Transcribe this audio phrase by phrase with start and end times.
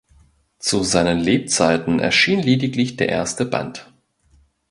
[0.57, 3.87] Zu seinen Lebzeiten erschien lediglich der erste Band.